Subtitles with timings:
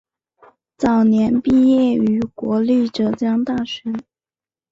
[0.77, 3.93] 早年毕业于国立浙江大学。